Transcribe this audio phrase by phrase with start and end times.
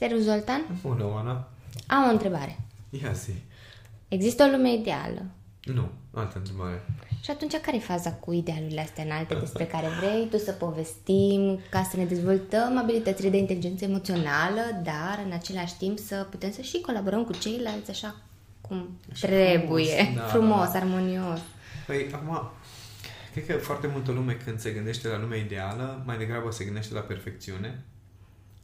[0.00, 0.66] Servus, Zoltan.
[0.82, 1.48] Bună, Oana.
[1.86, 2.58] Am o întrebare.
[2.90, 3.32] Ia zi.
[4.08, 5.22] Există o lume ideală?
[5.64, 6.82] Nu, altă întrebare.
[7.22, 11.60] Și atunci care e faza cu idealurile astea înalte despre care vrei tu să povestim
[11.70, 16.60] ca să ne dezvoltăm abilitățile de inteligență emoțională, dar în același timp să putem să
[16.60, 18.14] și colaborăm cu ceilalți așa
[18.60, 20.78] cum Așa trebuie, frumos, da, frumos da.
[20.78, 21.40] armonios.
[21.86, 22.50] Păi, acum,
[23.32, 26.94] cred că foarte multă lume când se gândește la lumea ideală, mai degrabă se gândește
[26.94, 27.84] la perfecțiune.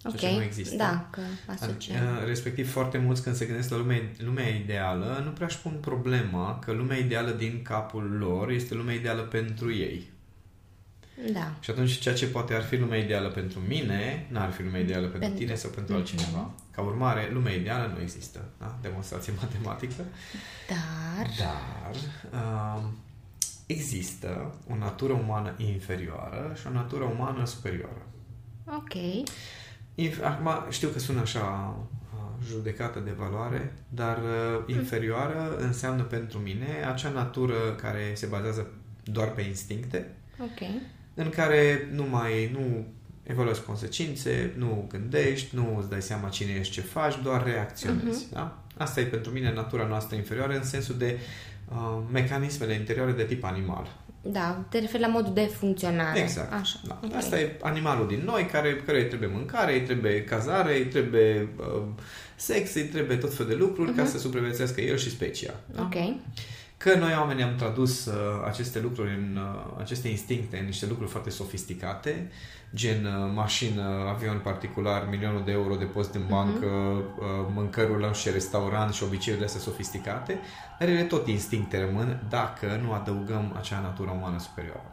[0.09, 0.77] Ok, ceea ce nu există.
[0.77, 1.97] da, că asociem.
[1.97, 5.79] Uh, Respectiv, foarte mulți când se gândesc la lumea, lumea ideală, nu prea își pun
[5.81, 10.15] problema că lumea ideală din capul lor este lumea ideală pentru ei.
[11.33, 11.53] Da.
[11.61, 15.03] Și atunci ceea ce poate ar fi lumea ideală pentru mine, n-ar fi lumea ideală
[15.03, 16.03] pentru, Pentru- tine sau pentru Mhm.
[16.03, 16.51] altcineva.
[16.71, 18.45] Ca urmare, lumea ideală nu există.
[18.59, 18.79] Da?
[18.83, 20.05] Demonstrație matematică.
[20.69, 21.95] Dar, Dar
[22.33, 22.83] uh,
[23.67, 28.07] există o natură umană inferioară și o natură umană superioară.
[28.67, 29.66] ok, Inf-
[30.23, 31.77] Acum știu că sună așa
[32.15, 38.67] uh, judecată de valoare, dar uh, inferioară înseamnă pentru mine acea natură care se bazează
[39.05, 40.69] doar pe instincte, ok,
[41.15, 42.87] în care nu mai nu
[43.23, 48.31] evaluezi consecințe, nu gândești, nu îți dai seama cine ești, ce faci, doar reacționezi.
[48.33, 48.63] Da?
[48.77, 51.19] Asta e pentru mine natura noastră inferioară în sensul de
[51.73, 53.87] uh, mecanismele interioare de tip animal.
[54.23, 56.19] da, te referi la modul de funcționare.
[56.19, 56.53] Exact.
[56.53, 57.01] Așa, Da.
[57.05, 57.15] ok.
[57.15, 61.49] Asta e animalul din noi care, care îi trebuie mâncare, îi trebuie cazare, îi trebuie
[61.59, 61.83] uh,
[62.37, 65.55] sex, îi trebuie tot fel de lucruri ca să supraviețuiască el și specia.
[65.75, 65.83] Da?
[65.83, 65.87] Mhm.
[65.97, 66.15] Ok,
[66.77, 68.15] Că noi oamenii am tradus uh,
[68.47, 72.31] aceste lucruri, în, uh, aceste instincte în niște lucruri foarte sofisticate,
[72.75, 77.25] gen uh, mașină, avion particular, milionul de euro depozit în bancă, uh,
[77.55, 80.39] mâncăruri la și restaurant și obiceiurile astea sofisticate,
[80.79, 84.91] dar ele tot instincte rămân dacă nu adăugăm acea natură umană superioară.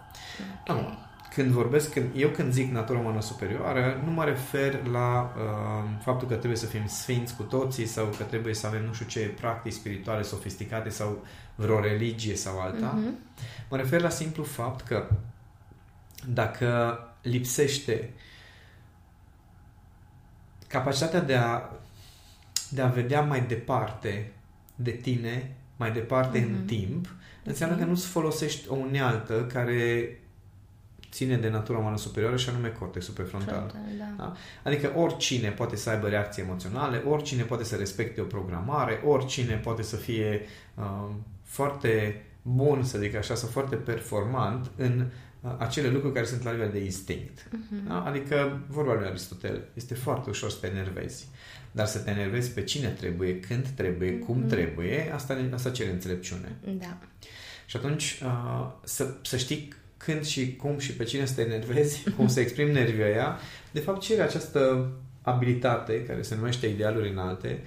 [0.68, 0.78] ok.
[0.78, 0.98] Acum,
[1.34, 6.28] când vorbesc, când, eu când zic natură umană superioară, nu mă refer la uh, faptul
[6.28, 9.20] că trebuie să fim sfinți cu toții sau că trebuie să avem nu știu ce
[9.40, 11.26] practici spirituale sofisticate sau
[11.56, 12.86] vreo religie sau alta.
[12.86, 13.18] Mhm.
[13.70, 15.10] Mă refer la simplu fapt că
[16.28, 18.10] dacă lipsește
[20.68, 21.62] capacitatea de a,
[22.70, 24.32] de a vedea mai departe
[24.76, 26.66] de tine, mai departe în Mhm.
[26.66, 27.82] timp, înseamnă Ok.
[27.82, 30.18] că nu-ți folosești o unealtă care
[31.14, 33.54] ține de natura umană superioară și anume cortexul prefrontal.
[33.54, 34.24] Frontal, da.
[34.24, 34.34] Da?
[34.64, 39.82] Adică oricine poate să aibă reacții emoționale, oricine poate să respecte o programare, oricine poate
[39.82, 40.42] să fie
[40.76, 41.10] uh,
[41.44, 45.06] foarte bun, să zic așa, sau foarte performant în
[45.42, 47.48] uh, acele lucruri care sunt la nivel de instinct.
[47.52, 47.88] Mhm.
[47.88, 48.04] Da?
[48.04, 51.28] Adică, vorba lui Aristotel, este foarte ușor să te enervezi.
[51.72, 54.48] Dar să te enervezi pe cine trebuie, când trebuie, cum Mhm.
[54.48, 56.56] trebuie, asta, asta cere înțelepciune.
[56.80, 56.98] Da.
[57.66, 59.74] Și atunci uh, să, să știi
[60.06, 63.38] când și cum și pe cine să te enervezi, cum să exprimi nervii aia,
[63.72, 64.92] de fapt cere această
[65.22, 67.62] abilitate care se numește idealuri înalte,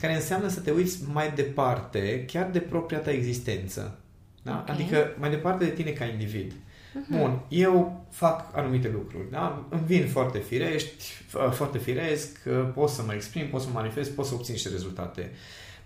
[0.00, 3.98] care înseamnă să te uiți mai departe, chiar de propria ta existență.
[4.42, 4.58] Da?
[4.68, 4.70] Ok.
[4.74, 6.52] Adică mai departe de tine ca individ.
[6.94, 7.18] Mhm.
[7.18, 9.66] Bun, eu fac anumite lucruri, da?
[9.70, 12.38] Îmi vin foarte firești, f- foarte firesc,
[12.74, 15.30] pot să mă exprim, pot să mă manifest, pot să obțin niște rezultate.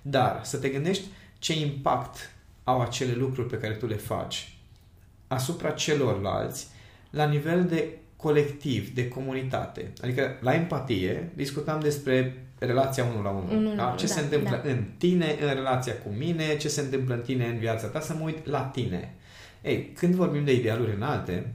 [0.03, 1.05] Dar să te gândești
[1.39, 2.31] ce impact
[2.65, 4.54] au acele lucruri pe care tu le faci
[5.35, 6.67] asupra celorlalți
[7.11, 9.93] la nivel de colectiv, de comunitate.
[10.03, 13.57] Adică la empatie discutam despre relația unul la unul.
[13.57, 13.85] Unul la da?
[13.85, 14.71] unul, Ce da, se întâmplă da.
[14.71, 18.15] în tine, în relația cu mine, ce se întâmplă în tine, în viața ta, să
[18.19, 19.15] mă uit la tine.
[19.63, 21.53] Ei, când vorbim de idealuri înalte,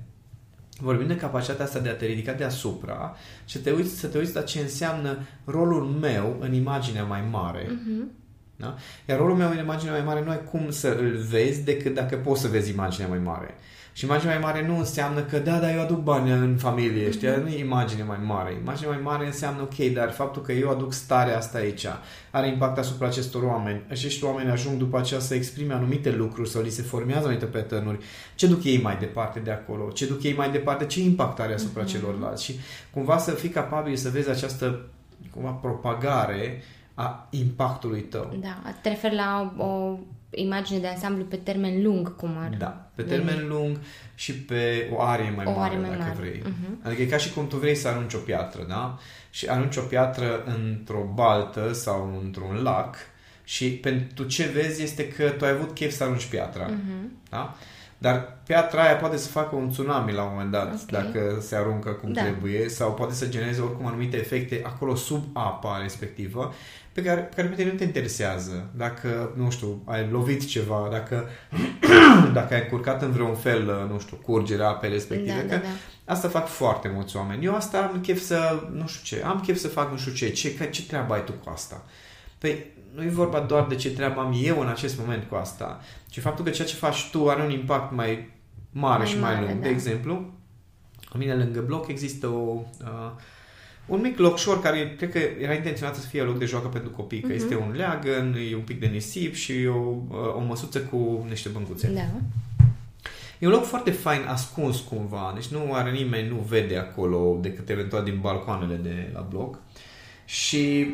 [0.79, 3.15] vorbim de capacitatea asta de a te ridica deasupra
[3.45, 7.21] și să te uiți, să te uiți la ce înseamnă rolul meu în imaginea mai
[7.31, 7.67] mare.
[7.69, 8.11] Mhm.
[8.59, 8.75] Da?
[9.09, 12.15] Iar rolul meu în imaginea mai mare nu ai cum să îl vezi decât dacă
[12.15, 13.55] poți să vezi imaginea mai mare.
[13.93, 17.27] Și imaginea mai mare nu înseamnă că da, dar eu aduc bani în familie, știi?
[17.43, 18.57] Nu e imagine mai mare.
[18.61, 21.85] Imaginea mai mare înseamnă ok, dar faptul că eu aduc starea asta aici
[22.31, 23.81] are impact asupra acestor oameni.
[23.89, 27.99] Acești oameni ajung după aceea să exprime anumite lucruri sau li se formează anumite pattern
[28.35, 29.89] Ce duc ei mai departe de acolo?
[29.89, 30.85] Ce duc ei mai departe?
[30.85, 31.91] Ce impact are asupra Mhm.
[31.91, 32.43] celorlalți?
[32.43, 32.59] Și
[32.93, 34.79] cumva să fii capabil să vezi această
[35.33, 36.61] cumva propagare
[37.01, 38.37] a impactului tău.
[38.41, 39.97] Da, te referi la o, o
[40.29, 43.09] imagine de ansamblu pe termen lung, cum ar Da, pe veni.
[43.23, 43.77] termen lung
[44.15, 46.15] și pe o arie mai O mare, arie mai dacă mare.
[46.19, 46.41] vrei.
[46.45, 46.79] Mhm.
[46.83, 48.97] Adică e ca și cum tu vrei să arunci o piatră, da?
[49.29, 52.95] Și arunci o piatră într-o baltă sau într-un lac
[53.43, 56.65] și pentru ce vezi este că tu ai avut chef să arunci piatra.
[56.65, 57.11] Mhm.
[57.29, 57.55] Da?
[58.01, 60.85] Dar piatra aia poate să facă un tsunami la un moment dat, Ok.
[60.89, 62.21] dacă se aruncă cum Da.
[62.21, 66.53] trebuie, sau poate să genereze oricum anumite efecte acolo sub apa respectivă,
[66.93, 68.69] pe care, pe care pe tine nu te interesează.
[68.75, 71.27] Dacă, nu știu, ai lovit ceva, dacă,
[72.33, 75.67] dacă ai încurcat în vreun fel, nu știu, curgerea apei respective, Da, că da,
[76.05, 76.13] da.
[76.13, 77.45] Asta fac foarte mulți oameni.
[77.45, 80.29] Eu asta am chef să, nu știu ce, am chef să fac nu știu ce,
[80.29, 81.83] ce, că- ce treabă ai tu cu asta?
[82.39, 82.65] Păi
[82.95, 86.19] nu e vorba doar de ce treabă am eu în acest moment cu asta, ci
[86.19, 88.31] faptul că ceea ce faci tu are un impact mai
[88.71, 89.59] mare Mai și mai mare, lung.
[89.59, 89.65] da.
[89.67, 90.13] De exemplu,
[91.11, 93.11] la mine lângă bloc există o, uh,
[93.85, 97.19] un mic locșor care cred că era intenționat să fie loc de joacă pentru copii,
[97.19, 97.35] că Mhm.
[97.35, 101.49] este un leagăn, e un pic de nisip și o, uh, o măsuță cu niște
[101.49, 101.91] băncuțe.
[101.95, 102.01] Da.
[103.39, 107.69] E un loc foarte fain, ascuns cumva, deci nu are nimeni, nu vede acolo decât
[107.69, 109.57] eventual din balcoanele de la bloc.
[110.25, 110.87] Și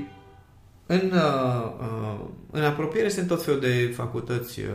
[0.85, 2.19] în, uh, uh,
[2.51, 4.67] în apropiere sunt tot felul de facultăți, uh,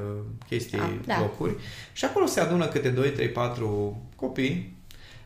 [0.49, 1.19] chestii, Ah, da.
[1.21, 1.55] locuri
[1.93, 4.79] și acolo se adună câte 2, 3, 4 copii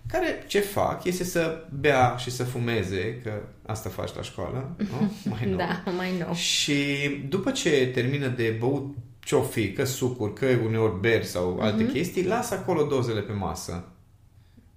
[0.08, 3.32] care ce fac este să bea și să fumeze, că
[3.66, 5.12] asta faci la școală, nu?
[5.30, 5.56] Mai nou.
[5.56, 6.34] Da, mai nou.
[6.34, 6.84] Și
[7.28, 11.92] după ce termină de băut ce-o fi, că sucuri, că uneori beri sau alte Mhm.
[11.92, 13.84] chestii, lasă acolo dozele pe masă.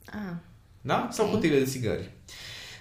[0.06, 0.34] Ah,
[0.82, 1.08] Da?
[1.12, 1.32] Sau Ok.
[1.34, 2.10] cutiile de țigări.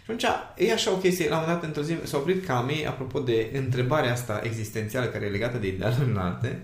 [0.06, 0.25] Și atunci
[0.56, 3.50] e așa o chestie, la un moment dat într-o zi s-a oprit Cami, apropo de
[3.55, 6.62] întrebarea asta existențială care e legată de idealuri înalte,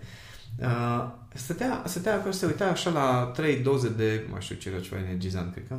[0.61, 4.81] uh, stătea, stătea acolo, se uita așa la trei doze de, nu știu ce era
[4.81, 5.79] ceva energizant, cred că.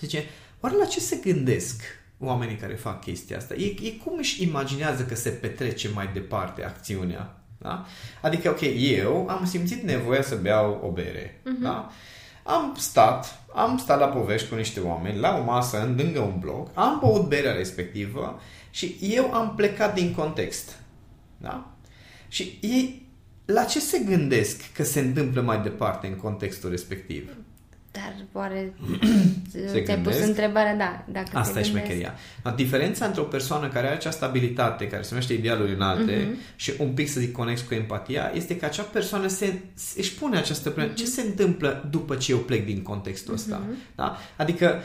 [0.00, 0.24] Zice,
[0.60, 1.82] oare la ce se gândesc
[2.18, 3.54] oamenii care fac chestia asta?
[3.54, 7.36] E, e cum își imaginează că se petrece mai departe acțiunea.
[7.58, 7.86] Da?
[8.20, 11.40] Adică, ok, eu am simțit nevoia să beau o bere.
[11.60, 11.90] Da?
[12.42, 16.38] Am stat, am stat la povești cu niște oameni, la o masă, în lângă un
[16.38, 18.40] bloc, am băut berea respectivă
[18.70, 20.78] și eu am plecat din context.
[21.36, 21.70] Da?
[22.28, 23.06] Și ei,
[23.44, 27.30] la ce se gândesc că se întâmplă mai departe în contextul respectiv?
[27.92, 28.72] Dar oare
[29.50, 30.26] ți-ai pus gândesc?
[30.26, 31.68] întrebarea, da, dacă Asta te e gândesc.
[31.84, 32.14] șmecheria.
[32.42, 36.38] La diferența între o persoană care are această abilitate, care se numește idealuri înalte, Mhm.
[36.56, 39.58] și un pic, să zic, conex cu empatia, este că acea persoană se,
[39.96, 40.94] își pune această problemă.
[40.94, 43.62] Ce se întâmplă după ce eu plec din contextul ăsta?
[43.94, 44.16] Da?
[44.36, 44.82] Adică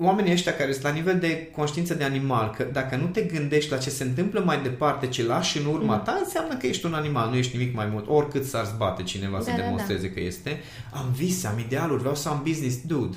[0.00, 3.70] oamenii ăștia care sunt la nivel de conștiință de animal, că dacă nu te gândești
[3.70, 6.94] la ce se întâmplă mai departe, ce lași în urma ta, înseamnă că ești un
[6.94, 8.08] animal, nu ești nimic mai mult.
[8.08, 10.60] Oricât s-ar zbate cineva să Da, da, demonstreze că este.
[10.92, 13.16] Am vise, am idealuri, vreau să am business, dude.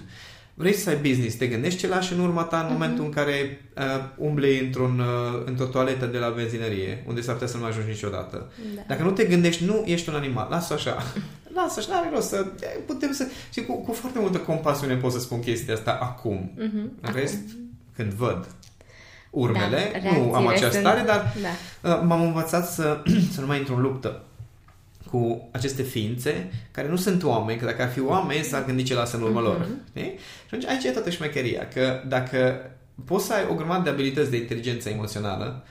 [0.54, 3.62] Vrei să ai business, te gândești ce lași în urma ta în momentul în care
[3.78, 3.83] uh,
[4.18, 7.89] umbli într-un, uh, într-o toaletă de la benzinărie, unde s-ar putea să nu mai ajungi
[7.89, 8.51] niciodată.
[8.75, 8.81] Da.
[8.88, 10.48] Dacă nu te gândești, nu ești un animal.
[10.50, 11.04] Lasă așa.
[11.53, 12.45] Lasă așa, n-are rost să...
[12.86, 13.27] Putem să...
[13.53, 16.51] Și cu, cu foarte multă compasiune pot să spun chestia asta acum.
[16.57, 16.92] Mhm.
[17.01, 17.39] În rest,
[17.95, 18.48] când văd
[19.30, 21.33] urmele, Da, nu am reacțiile această sunt- stare, dar
[21.81, 21.89] Da.
[21.95, 23.03] uh, m-am învățat să,
[23.33, 24.21] să nu mai intru în luptă
[25.12, 28.94] cu aceste ființe care nu sunt oameni, că dacă ar fi oameni s-ar gândi ce
[28.94, 29.68] lasă în urmă lor.
[29.89, 30.04] știi?
[30.18, 32.71] Și atunci aici e toată șmecheria, că dacă
[33.06, 35.69] poți să ai o grămadă de abilități de inteligență emoțională pen-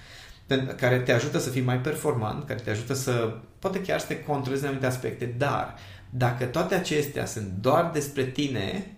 [0.56, 4.20] care te ajută să fii mai performant, care te ajută să, poate chiar să te
[4.22, 5.74] controlezi în anumite aspecte, dar
[6.10, 8.94] dacă toate acestea sunt doar despre tine,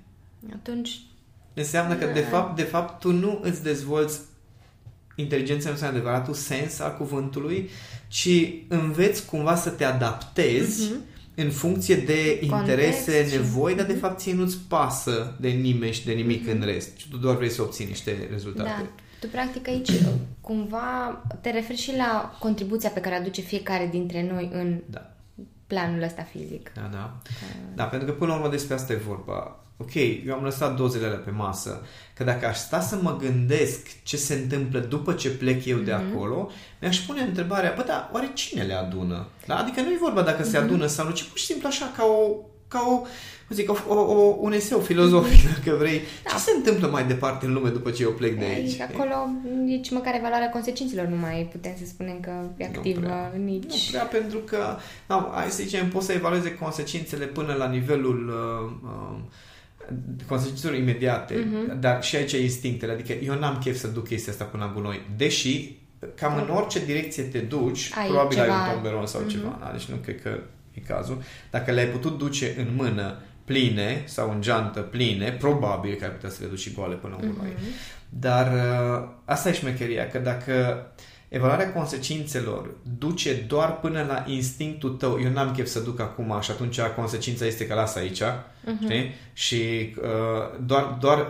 [0.55, 0.91] Atunci,
[1.55, 2.27] înseamnă că de Da.
[2.27, 4.19] fapt, de fapt tu nu îți dezvolți
[5.15, 7.71] inteligența emoțională adevăratul sens al cuvântului,
[8.09, 8.29] ci
[8.69, 11.01] înveți cumva să te adaptezi Mhm.
[11.35, 14.01] în funcție de interese, Context și- nevoi, dar de Mhm.
[14.01, 16.97] fapt ție nu-ți pasă de nimeni și de nimic în rest.
[16.97, 18.69] Și tu doar vrei să obții niște rezultate.
[18.69, 19.91] da, tu practic aici
[20.41, 25.11] cumva te referi și la contribuția pe care o aduce fiecare dintre noi în Da.
[25.67, 26.73] planul ăsta fizic.
[26.75, 27.17] Da, da.
[27.75, 29.57] Da, pentru că până la urmă despre asta e vorba.
[29.77, 29.95] Ok,
[30.27, 34.17] eu am lăsat dozele alea pe masă, că dacă aș sta să mă gândesc ce
[34.17, 36.51] se întâmplă după ce plec eu de acolo,
[36.81, 39.27] mi-aș pune întrebarea, bă, dar oare cine le adună?
[39.47, 39.57] Da?
[39.57, 42.05] Adică nu e vorba dacă se adună sau nu, ci pur și simplu așa ca
[42.05, 42.35] o,
[42.69, 43.07] ca o, cum
[43.53, 46.01] zic, o, o, o, un eseu filozofic, dacă vrei.
[46.25, 46.31] Da.
[46.31, 48.81] Ce se întâmplă mai departe în lume după ce eu plec de aici?
[48.81, 49.15] Aici, acolo
[49.65, 53.33] nici măcar evaluarea consecințelor nu mai putem să spunem că e Nu activă prea.
[53.45, 53.63] nici...
[53.73, 54.59] Nu prea, pentru că,
[55.07, 59.19] da, hai să zicem, poți să evalueze consecințele până la nivelul uh, uh,
[60.29, 61.81] consecințelor imediate, Mhm.
[61.81, 64.73] dar și aici e instinctele, adică eu n-am chef să duc chestia asta până la
[64.75, 65.81] gunoi, deși
[66.15, 69.31] cam în orice direcție te duci, Ai probabil ai ceva- un tomberon sau Mhm.
[69.31, 69.71] ceva, da?
[69.73, 70.39] deci nu cred că
[70.75, 71.23] e cazul.
[71.51, 73.19] Dacă le-ai putut duce în mână
[73.53, 77.17] pline sau în geantă pline, probabil că ai putea să le duci și goale până
[77.21, 77.53] la gunoi.
[77.57, 77.65] Mhm.
[78.09, 80.87] Dar uh, asta e șmecheria, că dacă
[81.29, 86.51] evaluarea consecințelor duce doar până la instinctul tău, eu n-am chef să duc acum și
[86.51, 88.23] atunci consecința este că lasă aici,
[88.65, 88.85] Mhm.
[88.85, 89.11] știi?
[89.33, 91.29] Și uh, doar, doar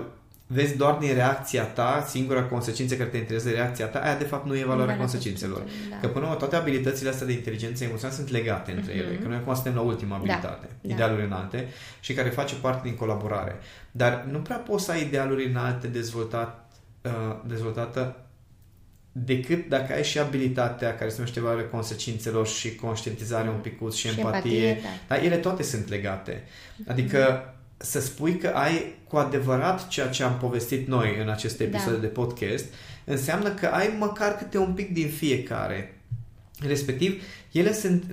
[0.53, 4.47] vezi doar din reacția ta, singura consecință care te interesează reacția ta, aia de fapt
[4.47, 5.59] nu e valoarea Valoarea consecințelor.
[5.59, 6.07] consecințelor, da.
[6.07, 9.15] Că până la urmă, toate abilitățile astea de inteligență emoțională sunt legate între ele.
[9.17, 10.27] Că noi acum suntem la ultima Mhm.
[10.27, 10.95] Da, abilitate, da.
[10.95, 11.69] idealuri înalte,
[12.01, 13.57] și care face parte din colaborare.
[13.91, 17.11] Dar nu prea poți să ai idealuri înalte dezvoltat, uh,
[17.47, 18.17] dezvoltată
[19.13, 24.09] decât dacă ai și abilitatea care se numește valoarea consecințelor și conștientizare un picuț și,
[24.09, 24.67] Și empatie.
[24.69, 25.15] empatie, da.
[25.15, 26.43] Dar ele toate sunt legate.
[26.87, 27.47] Adică
[27.83, 31.77] să spui că ai cu adevărat ceea ce am povestit noi în aceste Da.
[31.77, 32.65] episoade de podcast,
[33.05, 36.01] înseamnă că ai măcar câte un pic din fiecare.
[36.67, 37.23] Respectiv,
[37.53, 38.05] ele sunt,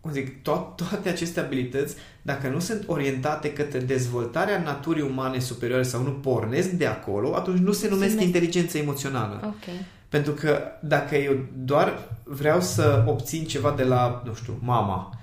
[0.00, 5.82] cum zic, to- toate aceste abilități, dacă nu sunt orientate către dezvoltarea naturii umane superioare
[5.82, 9.40] sau nu pornesc de acolo, atunci nu se numesc numesc- inteligență emoțională.
[9.44, 9.74] Ok.
[10.08, 15.17] Pentru că dacă eu doar vreau să obțin ceva de la, nu știu, mama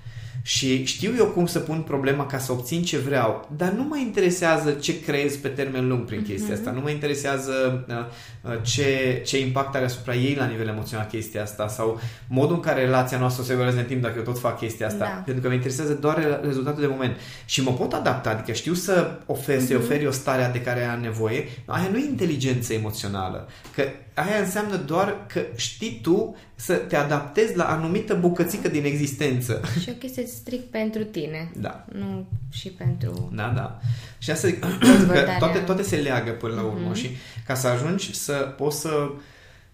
[0.46, 3.96] și știu eu cum să pun problema ca să obțin ce vreau, dar nu mă
[3.98, 9.22] interesează ce creez pe termen lung prin chestia asta, nu mă interesează uh, uh, ce,
[9.24, 13.18] ce impact are asupra ei la nivel emoțional chestia asta sau modul în care relația
[13.18, 14.98] noastră se evoluează în timp dacă eu tot fac chestia asta.
[14.98, 15.22] Da.
[15.24, 17.16] Pentru că mă interesează doar re- rezultatul de moment.
[17.44, 21.00] Și mă pot adapta, adică știu să ofer, să-i oferi o stare de care are
[21.00, 21.48] nevoie.
[21.64, 23.48] Aia nu e inteligență emoțională.
[23.74, 23.82] Că
[24.14, 29.60] aia înseamnă doar că știi tu să te adaptezi la anumită bucățică din existență.
[29.82, 31.50] Și o chestie strict pentru tine.
[31.56, 31.84] Da.
[31.92, 33.32] Nu și pentru...
[33.34, 33.80] Da, da.
[34.18, 35.38] Și asta zic, că Dezvoltarea.
[35.38, 37.10] toate, toate se leagă până la urmă și
[37.46, 39.10] ca să ajungi să poți să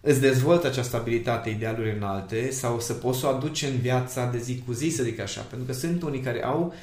[0.00, 4.38] îți dezvolți această abilitate, idealuri înalte sau să poți să o aduci în viața de
[4.38, 5.40] zi cu zi, să zic așa.
[5.40, 6.74] Pentru că sunt unii care au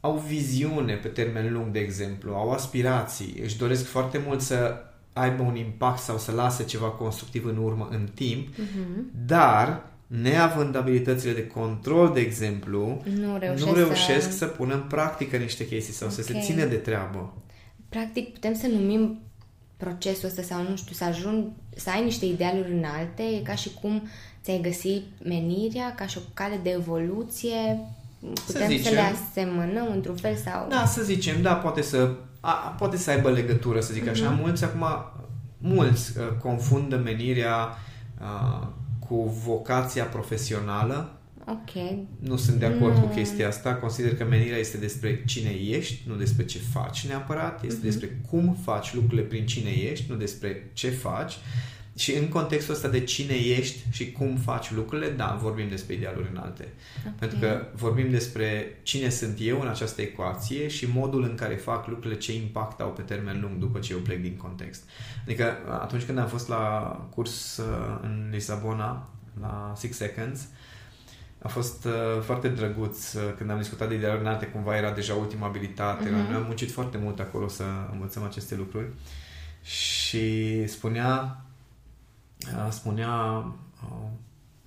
[0.00, 4.74] au viziune pe termen lung, de exemplu, au aspirații, își doresc foarte mult să
[5.12, 8.48] aibă un impact sau să lase ceva constructiv în urmă în timp,
[9.26, 9.86] dar
[10.20, 14.36] neavând abilitățile de control, de exemplu, Nu reușesc, nu reușesc să...
[14.36, 16.42] să pună în practică niște chestii sau să se Ok.
[16.42, 17.32] țină de treabă.
[17.88, 19.20] Practic, putem să numim
[19.76, 21.44] procesul ăsta sau, nu știu, să ajung,
[21.76, 24.08] să ai niște idealuri înalte, e ca și cum
[24.42, 27.78] ți-ai găsi menirea, ca și o cale de evoluție,
[28.46, 28.92] putem să, zicem.
[28.92, 30.66] le asemănăm într-un fel sau...
[30.68, 34.28] Da, să zicem, da, poate să, a, poate să aibă legătură, să zic așa.
[34.28, 34.84] Mulți acum,
[35.58, 37.68] mulți uh, confundă menirea
[38.20, 38.66] uh,
[39.12, 41.16] cu vocația profesională.
[41.46, 41.98] Ok.
[42.18, 43.00] Nu sunt de acord Nu.
[43.00, 43.74] cu chestia asta.
[43.74, 47.64] Consider că menirea este despre cine ești, nu despre ce faci neapărat.
[47.64, 51.32] Este despre cum faci lucrurile prin cine ești, nu despre ce faci.
[51.96, 56.28] Și în contextul ăsta de cine ești și cum faci lucrurile, da, vorbim despre idealuri
[56.32, 56.68] înalte.
[57.06, 57.14] Ok.
[57.14, 61.86] Pentru că vorbim despre cine sunt eu în această ecuație și modul în care fac
[61.86, 64.82] lucrurile, ce impact au pe termen lung după ce eu plec din context.
[65.24, 69.08] Adică atunci când am fost la curs uh, în Lisabona,
[69.40, 70.48] la Six Seconds,
[71.42, 75.14] a fost uh, foarte drăguț uh, când am discutat de idealuri înalte, cumva era deja
[75.14, 76.08] ultima abilitate.
[76.08, 76.30] Mhm.
[76.30, 78.86] Noi am muncit foarte mult acolo să învățăm aceste lucruri
[79.62, 81.51] și spunea uh,
[82.70, 83.10] spunea
[83.82, 84.08] uh,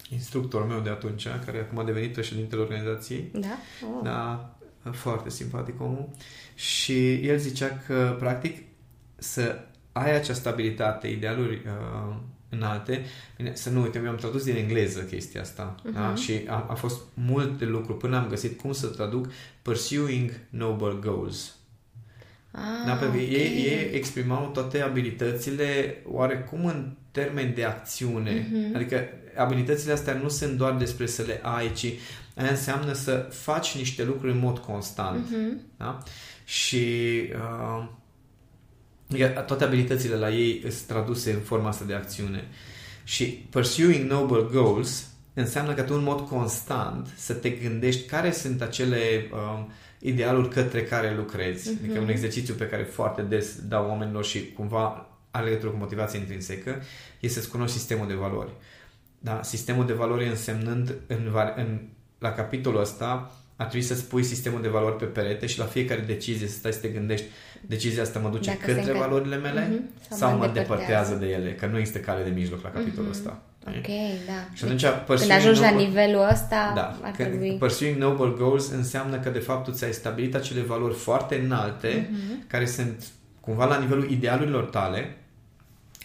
[0.09, 3.57] instructorul meu de atunci, care acum a devenit președintele organizației, Da?
[3.83, 4.03] Oh.
[4.03, 4.49] da,
[4.91, 6.09] foarte simpatic omul,
[6.55, 8.63] și el zicea că, practic,
[9.15, 9.59] să
[9.91, 12.15] ai această abilitate, idealuri uh,
[12.49, 13.05] înalte,
[13.37, 15.93] bine, să nu uite, mi-am tradus din engleză chestia asta, uh-huh.
[15.93, 16.15] da?
[16.15, 20.97] și a, a fost mult de lucru până am găsit cum să traduc Pursuing Noble
[21.01, 21.55] Goals.
[22.55, 23.31] Ah, Da, pentru că ok.
[23.31, 28.47] ei, ei exprimau toate abilitățile oarecum în termen de acțiune.
[28.51, 28.75] Mhm.
[28.75, 31.85] Adică abilitățile astea nu sunt doar despre să le ai, ci
[32.35, 35.29] aia înseamnă să faci niște lucruri în mod constant.
[35.29, 35.61] Mhm.
[35.77, 36.03] Da?
[36.45, 36.85] Și
[37.33, 37.87] uh,
[39.09, 42.47] adică toate abilitățile la ei sunt traduse în forma asta de acțiune.
[43.03, 48.61] Și pursuing noble goals înseamnă că tu în mod constant să te gândești care sunt
[48.61, 49.71] acele um,
[50.07, 51.69] idealuri către care lucrezi.
[51.69, 51.79] Mhm.
[51.83, 56.19] Adică un exercițiu pe care foarte des dau oamenilor și cumva are legătură cu motivația
[56.19, 56.81] intrinsecă,
[57.19, 58.49] este să-ți cunoști sistemul de valori.
[59.19, 59.39] Da?
[59.43, 61.79] Sistemul de valori însemnând în, va- în,
[62.19, 66.01] la capitolul ăsta ar trebui să-ți pui sistemul de valori pe perete și la fiecare
[66.01, 67.25] decizie să stai să te gândești
[67.61, 69.89] decizia asta mă duce Dacă se către încă- valorile mele Mhm.
[70.09, 71.13] sau, Sau sau mă mă îndepărtează.
[71.13, 73.17] depărtează de ele, că nu există cale de mijloc la capitolul Mhm.
[73.17, 73.41] ăsta.
[73.67, 73.87] Ok,
[74.25, 74.47] da.
[74.53, 77.55] Și atunci, Când pursuing ajungi la noble- nivelul ăsta, da, ar că trebui...
[77.59, 82.47] Pursuing Noble Goals înseamnă că de fapt tu ți-ai stabilit acele valori foarte înalte Mhm.
[82.47, 83.03] care sunt
[83.39, 85.15] cumva la nivelul idealurilor tale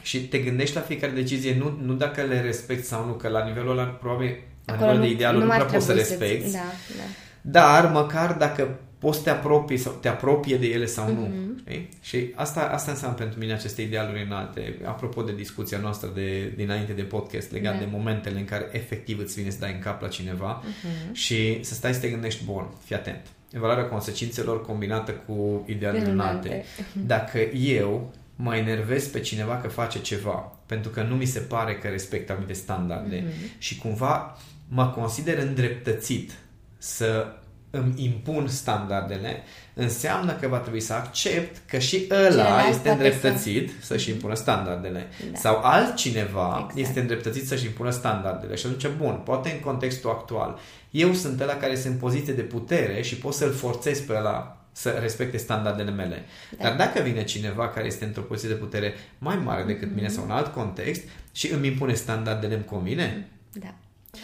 [0.02, 3.45] și te gândești la fiecare decizie nu, nu dacă le respecti sau nu, că la
[3.45, 6.23] nivelul ăla probabil la Acolo nivelul de idealuri nu, ar prea poți să trebui să-ți-
[6.23, 6.59] respecti, Da,
[6.97, 7.02] da.
[7.40, 11.26] dar măcar dacă poți să te apropii sau te apropie de ele sau nu.
[11.26, 11.64] Mm-hmm.
[11.66, 11.88] Știi?
[12.00, 14.78] Și asta, asta înseamnă pentru mine aceste idealuri înalte.
[14.85, 17.85] Apropo de discuția noastră de, dinainte de podcast legat yeah.
[17.85, 21.12] de momentele în care efectiv îți vine să dai în cap la cineva mm-hmm.
[21.12, 23.26] și să stai să te gândești, bun, fii atent.
[23.52, 26.64] Evaluarea consecințelor combinată cu idealuri înalte.
[26.92, 31.75] Dacă eu mă enervez pe cineva că face ceva pentru că nu mi se pare
[31.75, 33.59] că respectă anumite standarde mm-hmm.
[33.59, 34.37] și cumva
[34.69, 36.33] mă consider îndreptățit
[36.78, 37.26] să
[37.71, 39.43] îmi impun standardele,
[39.75, 43.87] înseamnă că va trebui să accept că și ăla Cineva este îndreptățit să...
[43.87, 45.07] să-și impună standardele.
[45.33, 45.39] Da.
[45.39, 46.77] Sau altcineva exact.
[46.77, 48.55] este îndreptățit să-și impună standardele.
[48.55, 50.59] Și atunci, bun, poate în contextul actual,
[50.91, 54.61] eu sunt ăla care sunt în poziție de putere și pot să-l forțez pe ăla
[54.73, 56.25] să respecte standardele mele.
[56.59, 56.62] Da.
[56.62, 59.95] Dar dacă vine cineva care este într-o poziție de putere mai mare decât mm-hmm.
[59.95, 63.29] mine sau în alt context și îmi impune standardele, îmi convine?
[63.53, 63.75] Da.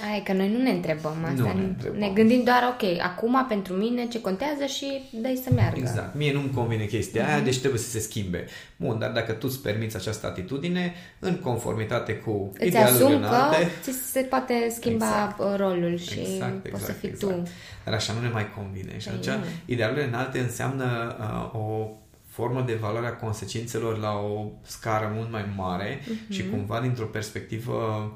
[0.00, 1.42] Hai că noi nu ne întrebăm asta.
[1.42, 1.98] Nu ne, întrebăm.
[1.98, 5.78] ne gândim doar, ok, acum pentru mine ce contează și dai să meargă.
[5.78, 6.14] Exact.
[6.14, 7.28] Mie nu-mi convine chestia mm-hmm.
[7.28, 7.44] aia, mhm.
[7.44, 8.46] deci trebuie să se schimbe.
[8.76, 13.56] Bun, dar dacă tu îți permiți această atitudine, în conformitate cu Îți idealurile asum că
[13.82, 15.58] ți se poate schimba exact.
[15.58, 17.32] rolul și exact, exact, poți să fii exact.
[17.34, 17.42] tu.
[17.84, 18.98] Dar așa nu ne mai convine.
[18.98, 19.28] Și atunci,
[19.64, 21.88] idealurile înalte înseamnă uh, o
[22.26, 26.28] formă de valoare a consecințelor la o scară mult mai mare mm-hmm.
[26.28, 28.12] și cumva dintr-o perspectivă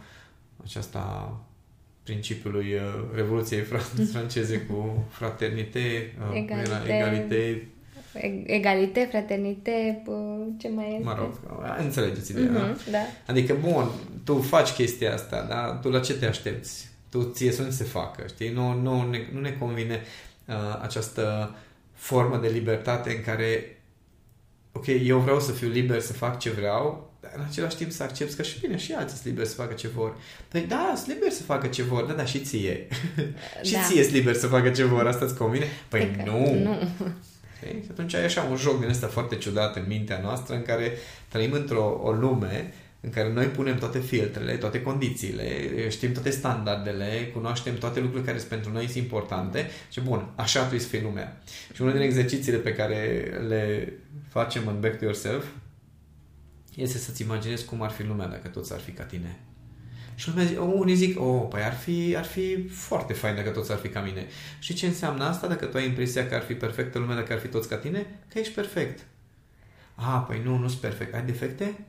[0.64, 1.34] aceasta
[2.02, 2.80] principiului uh,
[3.14, 3.60] Revoluției
[4.12, 7.68] franceze cu fraternite, uh, egalite, egalite
[8.46, 10.02] egalite, fraternite,
[10.58, 11.04] ce mai este?
[11.04, 11.32] Mă rog,
[11.78, 12.98] înțelegeți ideea, mm-hmm, da?
[13.26, 13.90] Adică, bun,
[14.24, 15.78] tu faci chestia asta, da?
[15.82, 16.88] Tu la ce te aștepți?
[17.10, 18.50] Tu ție să nu se facă, știi?
[18.50, 20.00] Nu, nu, ne, nu ne convine
[20.46, 21.54] uh, această
[21.92, 23.80] formă de libertate în care
[24.72, 28.02] ok, eu vreau să fiu liber să fac ce vreau, dar în același timp să
[28.02, 30.16] accept că și bine, și alții sunt liberi să facă ce vor.
[30.48, 32.86] Păi da, sunt liberi să facă ce vor, da, dar și ție.
[33.62, 33.82] și da.
[33.82, 35.66] ție sunt liber să facă ce vor, asta îți convine?
[35.88, 36.62] Păi Pecă, nu.
[36.62, 36.78] nu.
[37.60, 40.92] Și atunci ai așa un joc din ăsta foarte ciudat în mintea noastră în care
[41.28, 45.44] trăim într-o o lume în care noi punem toate filtrele, toate condițiile,
[45.88, 50.58] știm toate standardele, cunoaștem toate lucrurile care sunt pentru noi sunt importante și bun, așa
[50.60, 51.42] trebuie să fie lumea.
[51.74, 53.92] Și unul din exercițiile pe care le
[54.28, 55.44] facem în Back to Yourself
[56.80, 59.38] este să-ți imaginezi cum ar fi lumea dacă toți ar fi ca tine.
[60.14, 63.50] Și lumea zice, oh, unii zic, oh, păi ar fi, ar fi foarte fain dacă
[63.50, 64.26] toți ar fi ca mine.
[64.58, 67.38] Și ce înseamnă asta dacă tu ai impresia că ar fi perfectă lumea dacă ar
[67.38, 68.06] fi toți ca tine?
[68.28, 69.06] Că ești perfect.
[69.94, 71.14] Ah, păi nu, nu sunt perfect.
[71.14, 71.84] Ai defecte?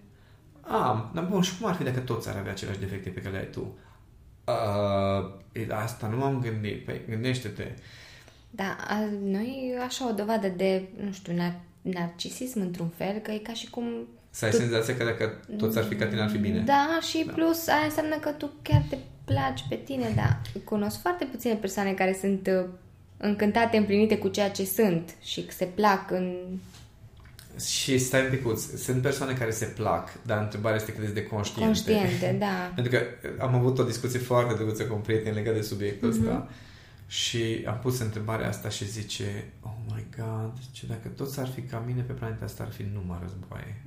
[0.61, 1.11] Am.
[1.13, 3.39] Dar bun, și cum ar fi dacă toți ar avea aceleași defecte pe care le
[3.39, 3.77] ai tu?
[4.45, 6.85] Uh, asta nu m-am gândit.
[6.85, 7.73] Păi, gândește-te.
[8.49, 13.37] Da, a, noi așa o dovadă de, nu știu, nar- narcisism într-un fel, că e
[13.37, 14.57] ca și cum să ai tu...
[14.57, 16.59] senzația că dacă toți ar fi ca tine, ar fi bine.
[16.59, 17.33] Da, și da.
[17.33, 20.41] plus aia înseamnă că tu chiar te placi pe tine, da.
[20.63, 22.65] Cunosc foarte puține persoane care sunt uh,
[23.17, 26.35] încântate, împlinite cu ceea ce sunt și se plac în...
[27.65, 31.65] Și stai un picuț, sunt persoane care se plac, dar întrebarea este cât de conștiente.
[31.65, 32.71] Conștiente, da.
[32.75, 33.05] Pentru că
[33.43, 36.19] am avut o discuție foarte drăguță cu un prieten legat de subiectul mm-hmm.
[36.19, 36.49] ăsta
[37.11, 41.61] și am pus întrebarea asta și zice, oh my god, ce dacă toți ar fi
[41.61, 43.81] ca mine pe planeta asta, ar fi numai războaie.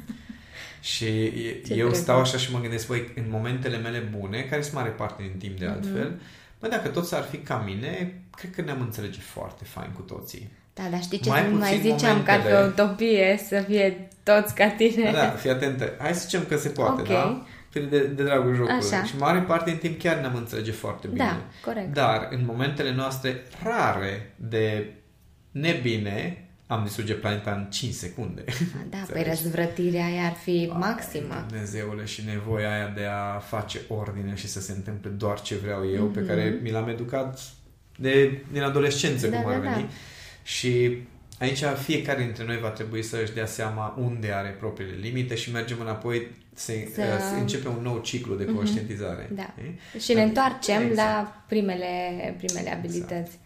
[0.92, 1.32] și
[1.66, 4.88] ce eu stau așa și mă gândesc, băi, în momentele mele bune, care sunt mare
[4.88, 5.74] parte din timp de mhm.
[5.74, 6.58] altfel, mm-hmm.
[6.60, 10.50] băi, dacă toți ar fi ca mine, cred că ne-am înțelege foarte fain cu toții.
[10.74, 12.42] Da, dar știi ce mai, mai ziceam momentele...
[12.42, 15.10] ca pe utopie să fie toți ca tine?
[15.12, 15.94] Da, fii atentă.
[15.98, 17.14] Hai să zicem că se poate, okay.
[17.14, 17.46] da?
[17.80, 18.76] De, de dragul jocului.
[18.76, 19.04] Așa.
[19.04, 21.24] Și mare parte din timp chiar ne-am înțelege foarte bine.
[21.24, 21.92] Da, corect.
[21.92, 24.92] Dar în momentele noastre rare de
[25.50, 28.44] nebine, am distruge planeta în 5 secunde.
[28.90, 31.44] Da, păi răzvrătirea aia ar fi Ai, maximă.
[31.48, 35.90] Dumnezeule și nevoia aia de a face ordine și să se întâmple doar ce vreau
[35.90, 36.14] eu, mm-hmm.
[36.14, 36.62] pe care mhm.
[36.62, 37.40] mi l-am educat
[37.96, 39.82] de, din adolescență, da, cum ar da, veni.
[39.82, 39.88] Da.
[40.42, 40.98] Și
[41.42, 45.52] aici fiecare dintre noi va trebui să își dea seama unde are propriile limite și
[45.52, 47.02] mergem înapoi să, să...
[47.28, 48.54] să începe un nou ciclu de mhm.
[48.54, 49.24] conștientizare.
[49.24, 49.36] Mm-hmm.
[49.36, 49.54] Da.
[49.94, 49.98] E?
[49.98, 50.96] Și ne întoarcem exact.
[50.96, 53.10] la primele, primele abilități.
[53.10, 53.40] Exact.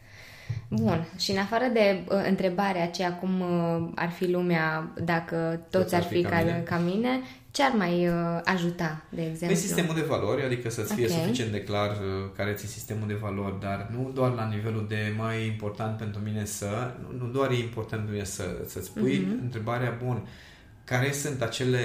[0.68, 1.08] Bun.
[1.18, 5.94] Și în afară de uh, întrebarea aceea cum uh, ar fi lumea dacă toți, toți
[5.94, 6.62] ar fi ca, mine.
[6.64, 7.20] ca mine,
[7.56, 9.46] ce ar mai uh, ajuta, de exemplu?
[9.46, 11.18] Păi sistemul de valori, adică să-ți fie okay.
[11.18, 15.14] suficient de clar uh, care ți sistemul de valori, dar nu doar la nivelul de
[15.16, 19.18] mai important pentru mine să, nu, nu doar e important pentru mine să, să-ți pui
[19.18, 19.42] uh-huh.
[19.42, 20.28] întrebarea, bun,
[20.84, 21.80] care sunt acele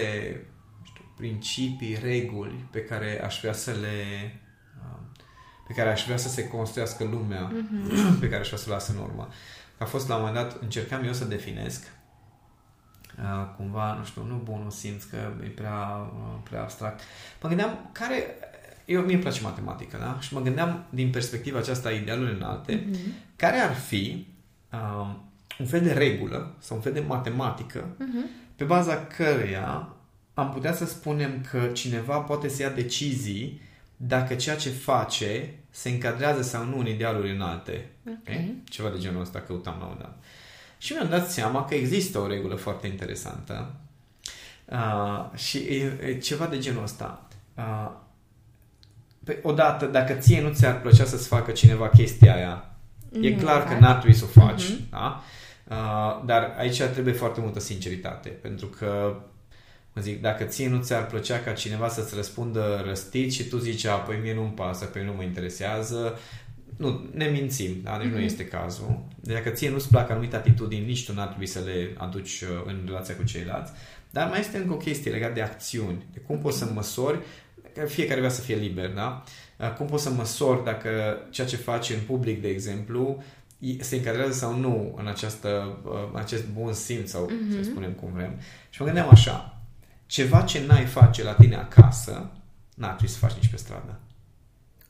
[0.84, 4.36] știu, principii, reguli pe care aș vrea să le
[5.67, 8.19] pe care aș vrea să se construiască lumea, uh-huh.
[8.19, 9.29] pe care aș vrea să o las în urmă.
[9.77, 12.00] A fost la un moment dat, încercam eu să definesc uh,
[13.57, 16.99] cumva, nu știu, nu bunul simț, că e prea, uh, prea abstract.
[17.41, 18.23] Mă gândeam care...
[18.86, 20.17] Eu, mie îmi place matematica, da?
[20.19, 23.36] Și mă gândeam din perspectiva aceasta a idealului înalte, uh-huh.
[23.36, 24.27] care ar fi
[24.71, 25.15] uh,
[25.60, 28.55] un fel de regulă sau un fel de matematică uh-huh.
[28.55, 29.95] pe baza căreia
[30.34, 33.62] am putea să spunem că cineva poate să ia decizii
[33.95, 37.89] dacă ceea ce face se încadrează sau nu în idealuri înalte.
[38.01, 38.19] Okay.
[38.21, 38.55] Okay?
[38.63, 40.23] Ceva de genul ăsta căutam la un dat.
[40.82, 43.76] Și mi-am dat seama că există o regulă foarte interesantă
[44.65, 47.28] uh, și e, e ceva de genul ăsta.
[47.58, 47.91] Uh,
[49.24, 52.76] pe, odată, dacă ție nu ți-ar plăcea să-ți facă cineva chestia aia,
[53.10, 54.89] mm, e clar că n-ar trebui să o faci, mm-hmm.
[54.89, 55.24] da?
[55.67, 59.15] Uh, dar aici trebuie foarte multă sinceritate, pentru că
[59.94, 63.86] mă zic, dacă ție nu ți-ar plăcea ca cineva să-ți răspundă răstit și tu zici,
[63.86, 66.20] a, păi mie nu-mi pasă, păi nu mă interesează,
[66.82, 67.98] nu, ne mințim, da?
[67.98, 68.12] deci mm-hmm.
[68.12, 68.26] nu mhm.
[68.26, 69.04] este cazul.
[69.20, 72.48] Deci dacă ție nu-ți plac anumite atitudini, nici tu n-ar trebui să le aduci uh,
[72.65, 73.72] în relația cu ceilalți.
[74.10, 77.20] Dar mai este încă o chestie legată de acțiuni, de cum poți să măsori,
[77.74, 79.24] că fiecare vrea să fie liber, da?
[79.58, 80.89] Uh, cum poți să măsori dacă
[81.30, 83.24] ceea ce faci în public, de exemplu,
[83.80, 87.52] se încadrează sau nu în, această, uh, în acest bun simț sau mm-hmm.
[87.52, 87.70] să mhm.
[87.70, 88.39] spunem cum vrem.
[88.70, 89.62] Și mă gândeam așa,
[90.06, 92.32] ceva ce n-ai face la tine acasă,
[92.76, 94.00] n-ar trebui să faci nici pe stradă.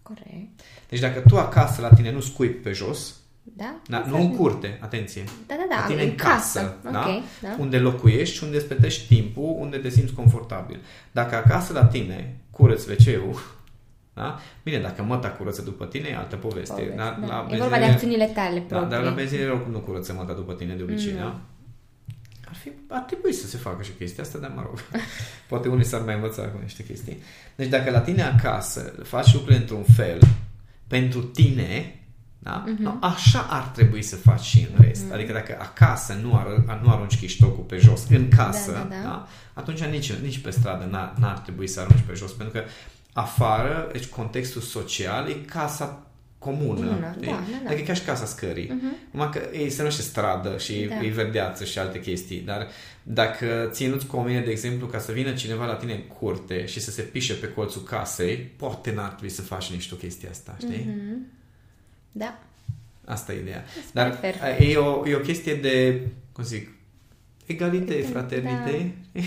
[0.01, 0.61] Corect.
[0.89, 3.75] Deci dacă tu acasă la tine nu scuipi pe jos, da?
[3.87, 5.23] da nu în curte, atenție.
[5.47, 5.75] Da, da, da.
[5.79, 6.99] La tine în casă, casă da?
[6.99, 7.55] Okay, da?
[7.59, 10.79] Unde locuiești și unde îți petești timpul, unde te simți confortabil.
[11.11, 13.39] Dacă acasă la tine curăți wc
[14.13, 14.39] da?
[14.63, 16.73] Bine, dacă măta curăță după tine, e altă poveste.
[16.73, 17.17] poveste da?
[17.27, 17.27] Da.
[17.27, 18.89] La e vorba de acțiunile tale proprii.
[18.89, 21.17] Da, dar la benzinere oricum nu curăță măta după tine de obicei, mm.
[21.17, 21.39] da?
[22.51, 24.79] Ar, fi, ar trebui să se facă și chestia asta, dar mă rog.
[25.49, 27.17] Poate unii s-ar mai învăța cu niște chestii.
[27.55, 30.19] Deci dacă la tine acasă faci lucrurile într-un fel,
[30.87, 31.95] pentru tine,
[32.39, 32.63] da?
[32.63, 32.77] Uh-huh.
[32.77, 35.05] No, așa ar trebui să faci și în rest.
[35.07, 35.13] Uh-huh.
[35.13, 39.01] Adică dacă acasă nu, ar, nu arunci chiștocul pe jos, în casă, da, da, da.
[39.01, 39.27] Da?
[39.53, 42.31] atunci nici, nici pe stradă n-ar, n-ar trebui să arunci pe jos.
[42.31, 42.67] Pentru că
[43.13, 46.05] afară, deci contextul social e casa
[46.41, 46.73] comună.
[46.73, 47.69] comună da, da, da.
[47.69, 48.65] Adică ca și casa scării.
[48.65, 49.11] Uh-huh.
[49.11, 51.05] Numai că ei se numește stradă și da.
[51.05, 52.39] e verdeață și alte chestii.
[52.39, 52.67] Dar
[53.03, 56.79] dacă ție nu-ți convine, de exemplu, ca să vină cineva la tine în curte și
[56.79, 60.55] să se pișe pe colțul casei, poate n-ar trebui să faci nici tu chestia asta,
[60.59, 60.89] știi?
[60.89, 61.39] Uh-huh.
[62.11, 62.39] Da.
[63.05, 63.65] Asta e ideea.
[63.91, 64.19] Dar
[64.59, 66.01] e o, e o chestie de,
[66.31, 66.69] cum zic,
[67.45, 68.95] egalitate, fraternite.
[69.11, 69.21] Da.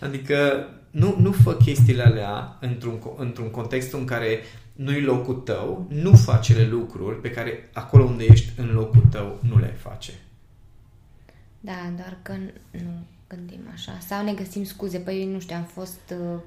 [0.06, 4.40] adică nu, nu fă chestiile alea într-un, într-un context în care
[4.74, 9.38] nu-i locul tău, nu faci acele lucruri pe care acolo unde ești în locul tău
[9.48, 10.12] nu le face.
[11.60, 12.32] Da, doar că
[12.70, 13.98] nu gândim așa.
[14.06, 14.98] Sau ne găsim scuze.
[14.98, 16.40] Păi, nu știu, am fost uh,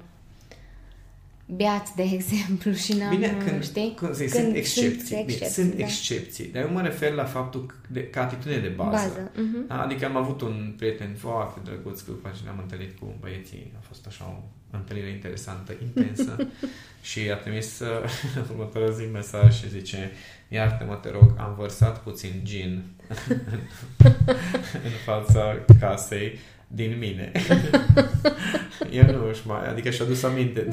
[1.46, 3.94] beați, de exemplu, și n-am, Bine, când, știi?
[3.96, 5.06] Când, când sunt excepții.
[5.06, 5.84] Sunt excepții, Bine, sunt da.
[5.84, 6.46] excepții.
[6.46, 8.90] Dar eu mă refer la faptul de, ca atitudine de bază.
[8.90, 9.30] bază.
[9.30, 9.66] Uh-huh.
[9.68, 13.80] Adică am avut un prieten foarte drăguț, că după ce ne-am întâlnit cu băieții, a
[13.80, 16.36] fost așa o întâlnire interesantă, intensă
[17.10, 18.10] și a trimis uh,
[18.50, 20.12] următoarea zi mesaj și zice
[20.48, 22.84] iartă-mă, te rog, am vărsat puțin gin
[24.88, 27.32] în fața casei din mine.
[28.90, 30.66] El nu își mai, adică și-a dus aminte,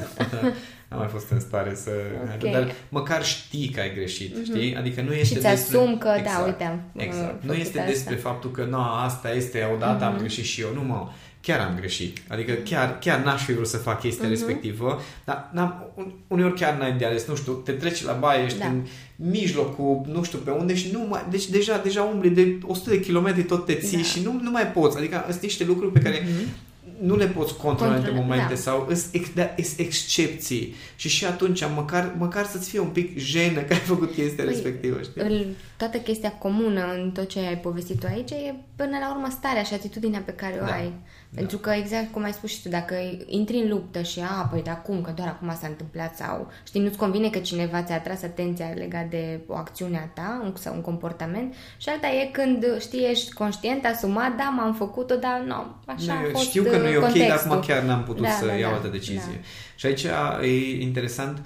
[0.88, 1.90] n-am mai fost în stare să...
[2.36, 2.52] Okay.
[2.52, 4.44] Dar măcar știi că ai greșit, mm-hmm.
[4.44, 4.76] știi?
[4.76, 5.50] Adică nu este și despre...
[5.50, 7.44] asum că, da, exact, da, uite, am Exact.
[7.44, 7.90] Nu este asta.
[7.90, 10.12] despre faptul că, nu, asta este, odată mm-hmm.
[10.12, 10.72] am greșit și eu.
[10.74, 11.08] Nu, mă,
[11.46, 12.18] chiar am greșit.
[12.28, 14.30] Adică chiar, chiar n-aș fi vrut să fac chestia uh-huh.
[14.30, 15.90] respectivă, dar n-am,
[16.28, 18.66] uneori chiar n-ai de ales, nu știu, te treci la baie, ești da.
[18.66, 22.90] în mijlocul, nu știu pe unde și nu mai, deci deja, deja umbli de 100
[22.90, 24.02] de kilometri tot te ții da.
[24.02, 24.96] și nu, nu mai poți.
[24.96, 26.64] Adică sunt niște lucruri pe care uh-huh
[27.00, 28.60] nu le poți controla în momente da.
[28.60, 30.74] sau sunt ex, da, excepții.
[30.96, 34.52] Și și atunci, măcar, măcar să-ți fie un pic jenă că ai făcut chestia păi,
[34.52, 35.22] respectivă, știi?
[35.22, 39.28] Îl, toată chestia comună în tot ce ai povestit tu aici e până la urmă
[39.30, 40.72] starea și atitudinea pe care o da.
[40.72, 40.92] ai.
[41.30, 41.38] Da.
[41.40, 42.94] Pentru că, exact cum ai spus și tu, dacă
[43.26, 46.80] intri în luptă și, a, păi, dar cum, că doar acum s-a întâmplat sau, știi,
[46.80, 50.74] nu-ți convine că cineva ți-a atras atenția legat de o acțiune a ta un, sau
[50.74, 55.54] un comportament și alta e când, știi, ești conștient, asumat, da, m-am făcut-o, dar nu,
[55.86, 58.30] așa nu, a fost Știu că nu e ok, dar acum chiar n-am putut da,
[58.30, 59.34] să da, iau da, altă decizie.
[59.34, 59.46] Da.
[59.76, 60.06] Și aici
[60.42, 61.42] e interesant,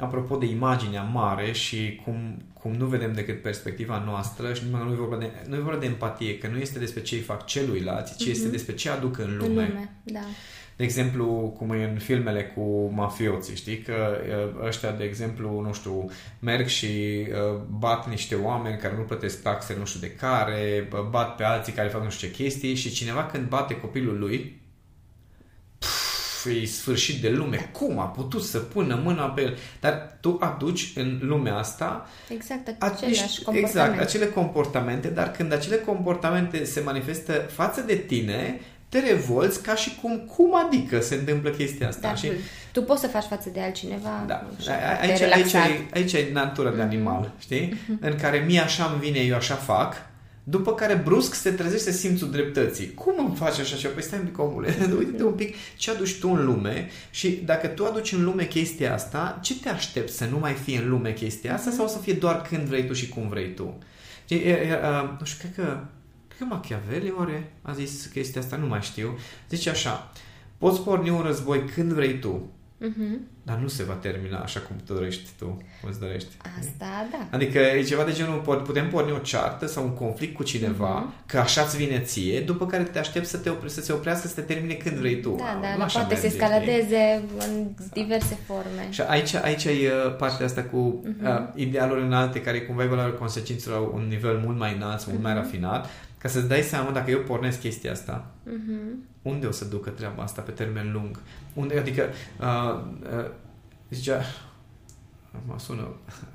[0.00, 4.96] apropo de imaginea mare și cum, cum nu vedem decât perspectiva noastră și nu e
[4.96, 8.16] vorba de, nu e vorba de empatie, că nu este despre ce îi fac celuilalt,
[8.16, 8.30] ci mm-hmm.
[8.30, 9.62] este despre ce aduc în lume.
[9.62, 10.20] În lume da.
[10.80, 13.78] De exemplu, cum e în filmele cu mafioții, știi?
[13.78, 14.16] Că
[14.66, 19.76] ăștia, de exemplu, nu știu, merg și uh, bat niște oameni care nu plătesc taxe
[19.78, 23.24] nu știu de care, bat pe alții care fac nu știu ce chestii și cineva
[23.24, 24.60] când bate copilul lui,
[26.48, 27.68] e sfârșit de lume.
[27.72, 29.56] Cum a putut să pună mâna pe el?
[29.80, 33.58] Dar tu aduci în lumea asta exact aceleași comportamente.
[33.58, 39.74] Exact, acele comportamente, dar când acele comportamente se manifestă față de tine, te revolți ca
[39.74, 42.08] și cum, cum adică se întâmplă chestia asta.
[42.08, 42.30] Da, și...
[42.72, 44.46] Tu poți să faci față de altcineva da.
[45.00, 45.54] aici, aici, aici,
[45.94, 46.86] aici e natura de mhm.
[46.86, 47.74] animal, știi?
[47.74, 48.00] Mm-hmm.
[48.00, 50.09] În care mie așa îmi vine, eu așa fac,
[50.50, 52.94] după care brusc se trezește simțul dreptății.
[52.94, 53.94] Cum îmi faci așa ceva?
[53.94, 57.66] Păi stai un pic, omule, uite un pic ce aduci tu în lume și dacă
[57.66, 61.12] tu aduci în lume chestia asta, ce te aștepți să nu mai fie în lume
[61.12, 63.78] chestia asta sau să fie doar când vrei tu și cum vrei tu?
[64.28, 65.84] E, e, e, uh, nu știu, cred că,
[66.28, 69.18] cred că Machiavelli oare a zis chestia asta, nu mai știu.
[69.48, 70.12] Zice așa,
[70.58, 72.50] poți porni un război când vrei tu,
[72.82, 73.20] Mhm.
[73.42, 75.44] dar nu se va termina așa cum te dorești tu,
[75.80, 76.28] cum îți dorești.
[76.58, 77.26] Asta, da.
[77.30, 80.98] Adică e ceva de genul, pot- putem porni o ceartă sau un conflict cu cineva,
[80.98, 81.12] Mhm.
[81.26, 84.26] că așa ți vine ție, după care te aștepți să, te opre, să se oprească,
[84.28, 85.28] să te termine când vrei tu.
[85.38, 86.40] Da, Nu da, dar așa poate se merge, știi?
[86.46, 88.86] escaladeze în diverse forme.
[88.90, 91.26] Și aici, aici e uh, partea asta cu Mhm.
[91.26, 95.26] uh, idealuri înalte care cumva evaluează consecințele la un nivel mult mai înalt, mult Mhm.
[95.26, 95.88] mai rafinat,
[96.20, 99.04] ca să-ți dai seama dacă eu pornesc chestia asta, Mhm.
[99.22, 101.20] unde o să ducă treaba asta pe termen lung?
[101.54, 102.08] Unde, adică,
[102.40, 102.80] uh,
[103.18, 103.30] uh,
[103.90, 104.22] zicea,
[105.46, 105.82] mă sună,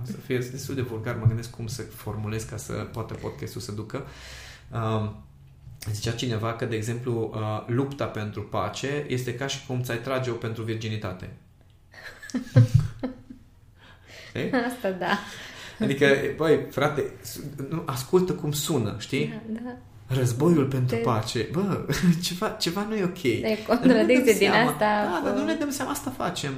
[0.01, 3.61] o să fie destul de vulgar, mă gândesc cum să formulez ca să poată podcastul
[3.61, 4.05] să ducă.
[4.71, 5.09] Uh,
[5.91, 10.33] zicea cineva că, de exemplu, uh, lupta pentru pace este ca și cum ți-ai trage-o
[10.33, 11.29] pentru virginitate.
[14.29, 14.51] Știi?
[14.73, 15.17] Asta, da.
[15.79, 16.05] Adică,
[16.37, 17.03] băi, frate,
[17.69, 19.41] nu, ascultă cum sună, știi?
[19.47, 19.75] Da, da.
[20.19, 21.47] Războiul pentru Te- pace.
[21.51, 21.85] Bă,
[22.23, 23.23] ceva, ceva nu e ok.
[23.23, 24.69] E Dar nu ne contradicție dăm din seama.
[24.69, 24.79] asta.
[24.79, 25.39] Da, dar bă.
[25.39, 25.91] nu ne dăm seama.
[25.91, 26.51] Asta facem.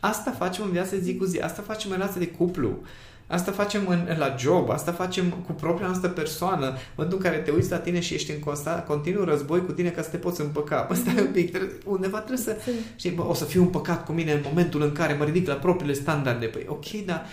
[0.00, 1.38] Asta facem în viața de zi cu zi.
[1.38, 2.78] Asta facem în relația de cuplu.
[3.26, 6.66] Asta facem în, la job, asta facem cu propria noastră persoană.
[6.66, 9.72] În momentul în care te uiți la tine și ești în constant, continuu război cu
[9.72, 10.84] tine ca să te poți împăca.
[10.88, 12.56] Bă, stai un pic, trebuie- undeva trebuie să...
[12.64, 15.46] Sunt- Știi, bă, o să fiu împăcat cu mine în momentul în care mă ridic
[15.48, 16.46] la propriile standarde.
[16.46, 17.26] Păi, ok, dar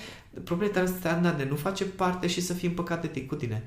[0.43, 3.63] propriile tale standarde nu face parte și să fii împăcat de tine cu tine.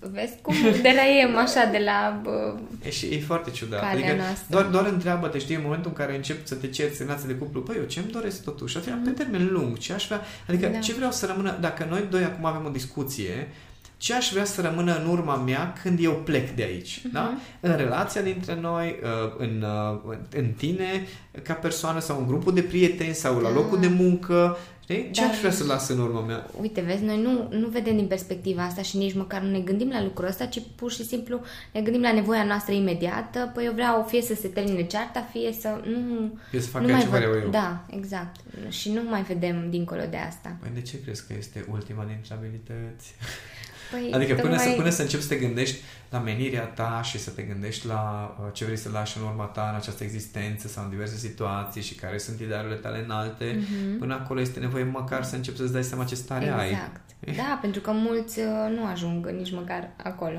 [0.00, 2.20] Vezi cum deraiem așa de la...
[2.22, 3.80] Bă, E, și, e foarte ciudat.
[3.80, 4.46] Calea adică noastră.
[4.48, 7.34] doar, doar întreabă-te, știi, în momentul în care încep să te cerți în relație de
[7.34, 8.76] cuplu, păi eu ce-mi doresc totuși?
[8.76, 10.78] Atunci, pe termen lung, ce aș vrea, adică Da.
[10.78, 13.48] ce vreau să rămână, dacă noi doi acum avem o discuție,
[13.96, 17.12] ce aș vrea să rămână în urma mea când eu plec de aici, Mhm.
[17.12, 17.34] da?
[17.60, 19.64] În relația dintre noi, uh, în,
[20.08, 21.06] uh, în tine,
[21.42, 23.54] ca persoană sau în grupul de prieteni sau la Da.
[23.54, 25.10] locul de muncă, știi?
[25.10, 26.50] Ce Dar- aș vrea să las în urma mea?
[26.60, 29.90] Uite, vezi, noi nu, nu vedem din perspectiva asta și nici măcar nu ne gândim
[29.90, 31.40] la lucrul ăsta, ci pur și simplu
[31.72, 33.50] ne gândim la nevoia noastră imediată.
[33.54, 36.38] Păi eu vreau fie să se termine cearta, fie să nu...
[36.50, 37.48] Fie să fac nu eu mai ce vreau eu.
[37.50, 38.40] Da, exact.
[38.68, 40.56] Și nu mai vedem dincolo de asta.
[40.60, 43.14] Păi de ce crezi că este ultima dintre abilități?
[43.90, 45.76] Păi, Adică până, tocmai- să, până să începi să te gândești
[46.10, 49.44] la menirea ta și să te gândești la uh, ce vrei să lași în urma
[49.44, 53.98] ta în această existență sau în diverse situații și care sunt idealurile tale înalte, Mhm.
[53.98, 56.68] până acolo este nevoie măcar să începi să-ți dai seama ce stare ai.
[56.70, 57.00] Exact.
[57.36, 60.38] Da, pentru că mulți uh, nu ajung nici măcar acolo.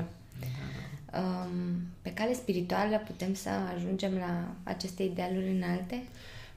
[1.12, 6.02] Um, pe cale spirituală putem să ajungem la aceste idealuri înalte?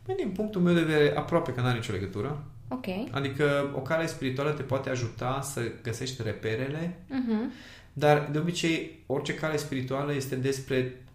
[0.04, 2.44] Păi, din punctul meu de vedere, aproape că nu are nicio legătură.
[2.70, 2.86] Ok.
[3.12, 7.52] Adică o cale spirituală te poate ajuta să găsești reperele, Mhm.
[7.94, 11.06] dar de obicei orice cale spirituală este despre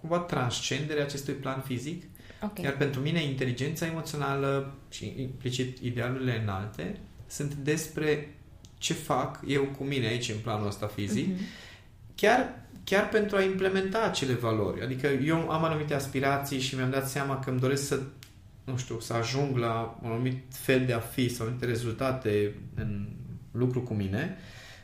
[0.00, 2.02] cumva transcenderea acestui plan fizic
[2.42, 2.58] Ok.
[2.58, 8.34] Iar pentru mine inteligența emoțională și implicit idealurile înalte sunt despre
[8.78, 11.40] ce fac eu cu mine aici în planul ăsta fizic, Mhm.
[12.14, 14.82] chiar, chiar pentru a implementa acele valori.
[14.82, 18.00] Adică eu am anumite aspirații și mi-am dat seama că îmi doresc să
[18.70, 23.06] nu știu, să ajung la un anumit fel de a fi sau anumite rezultate în
[23.52, 24.36] lucru cu mine.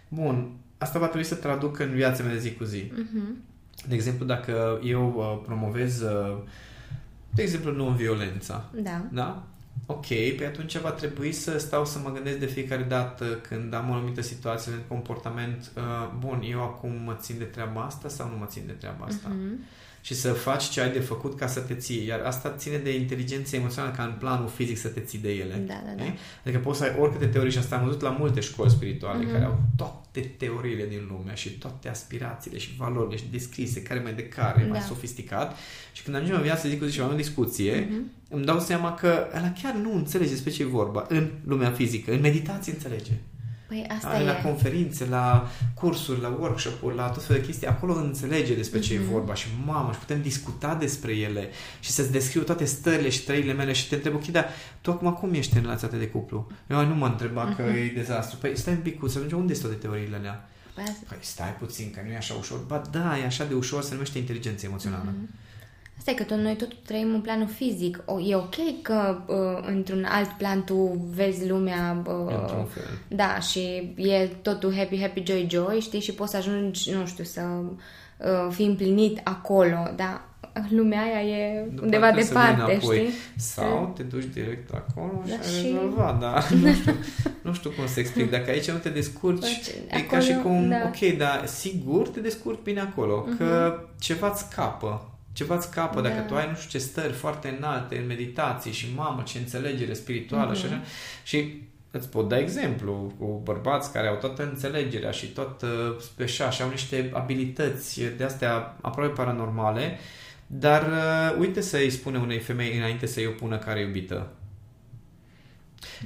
[0.09, 2.93] Bun, asta va trebui să traduc în viața mea de zi cu zi.
[2.95, 3.37] Mhm.
[3.89, 6.37] De exemplu, dacă eu uh, promovez, uh,
[7.31, 9.05] de exemplu, non-violența, Da.
[9.13, 9.43] da?
[9.87, 13.91] Ok, pe atunci va trebui să stau să mă gândesc de fiecare dată când am
[13.91, 15.83] o anumită situație de comportament, uh,
[16.19, 19.29] bun, eu acum mă țin de treaba asta sau nu mă țin de treaba asta?
[19.29, 19.59] Mhm.
[20.07, 22.07] Și să faci ce ai de făcut ca să te ții.
[22.07, 25.55] Iar asta ține de inteligență emoțională ca în planul fizic să te ții de ele.
[25.67, 26.05] Da, da, da.
[26.05, 26.13] Eh?
[26.45, 29.33] Adică poți să ai oricâte teorii și asta am văzut la multe școli spirituale Mhm.
[29.33, 34.13] care au toate teoriile din lume și toate aspirațiile și valorile și descrise, care mai
[34.15, 34.85] de care, mai Da.
[34.85, 35.57] sofisticat.
[35.93, 38.11] Și când ajungem în viață zi cu zi și avem o discuție, Mhm.
[38.31, 42.13] îmi dau seama că ăla chiar nu înțelege despre ce e vorba în lumea fizică.
[42.13, 43.13] În meditație înțelege.
[43.69, 44.27] Păi asta Are e.
[44.27, 48.95] la conferințe, la cursuri, la workshop-uri, la tot felul de chestii, acolo înțelege despre ce
[48.95, 49.03] Mhm.
[49.03, 51.49] e vorba și mamă, și putem discuta despre ele
[51.81, 54.49] și să-ți descriu toate stările și trăirile mele și te întreb, ok, dar
[54.81, 56.47] tu acum cum ești în relația ta de cuplu?
[56.71, 57.75] Eu nu mă întreba că Mhm.
[57.77, 58.37] e dezastru.
[58.41, 60.49] Păi stai un pic, să ajungem, unde sunt toate teoriile alea?
[60.75, 62.59] Păi asta- Păi stai puțin, că nu e așa ușor.
[62.59, 65.13] Ba da, e așa de ușor, se numește inteligență emoțională.
[65.17, 65.29] Mhm.
[65.99, 68.03] Asta e că tot noi tot trăim în planul fizic.
[68.05, 72.99] O, e ok că uh, într-un alt plan tu vezi lumea uh, Într-un fel.
[73.09, 76.01] Da, și e totul happy, happy, joy, joy, știi?
[76.01, 80.25] Și poți să ajungi, nu știu, să uh, fii împlinit acolo, da?
[80.69, 82.97] lumea aia e După undeva aceea să vii departe, înapoi.
[82.97, 83.13] știi?
[83.37, 86.43] Sau te duci direct acolo și Da, ai și- rezolvat, da.
[86.63, 86.95] Nu știu,
[87.43, 88.31] nu știu cum să explic.
[88.31, 90.77] Dacă aici nu te descurci, Deci, e ca și acolo, cum, da.
[90.77, 90.87] Mhm.
[90.87, 95.09] ok, dar sigur te descurci bine acolo, că ceva îți scapă.
[95.35, 96.21] Ceva îți scapă dacă Da.
[96.23, 100.51] tu ai, nu știu ce stări foarte înalte în meditații și mamă, ce înțelegere spirituală
[100.51, 100.59] Mhm.
[100.61, 100.81] și așa.
[101.25, 105.69] Și îți pot da exemplu cu bărbați care au toată înțelegerea și tot uh,
[106.01, 109.99] speșa și au niște abilități de astea aproape paranormale,
[110.47, 114.27] dar uh, uite să-i spune unei femei înainte să-i o pună care e iubită.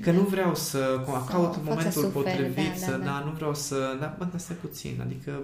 [0.02, 3.04] Că nu vreau să Sau caut fac momentul să sufere, potrivit, da, să, da, da.
[3.04, 5.42] da, nu vreau să, da, bă, dar stai puțin, adică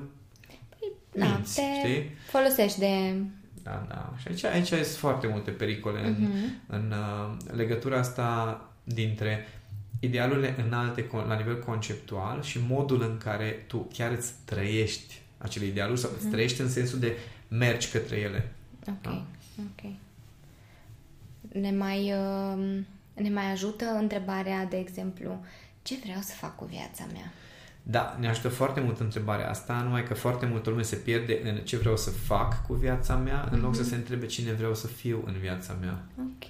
[1.13, 2.11] Da, minți, te știi?
[2.31, 3.15] folosești de...
[3.65, 4.13] Da, da.
[4.21, 6.35] Și aici, aici sunt foarte multe pericole în, Mhm.
[6.67, 9.47] în uh, legătura asta dintre
[10.01, 15.65] idealurile înalte con- la nivel conceptual și modul în care tu chiar îți trăiești acele
[15.67, 16.19] idealuri sau Mhm.
[16.21, 17.17] îți trăiești în sensul de
[17.49, 18.53] mergi către ele.
[18.89, 19.25] Ok, Da.
[19.59, 19.93] ok.
[21.53, 22.79] Ne mai, uh,
[23.15, 25.45] ne mai ajută întrebarea, de exemplu,
[25.83, 27.33] ce vreau să fac cu viața mea?
[27.87, 31.57] Da, ne ajută foarte mult întrebarea asta, numai că foarte multă lume se pierde în
[31.57, 34.87] ce vreau să fac cu viața mea, în loc să se întrebe cine vreau să
[34.87, 36.03] fiu în viața mea.
[36.19, 36.49] Ok.